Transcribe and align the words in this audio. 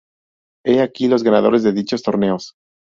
He 0.65 0.79
aquí 0.81 1.07
los 1.07 1.21
ganadores 1.21 1.61
de 1.61 1.73
dichos 1.73 2.01
torneos. 2.01 2.55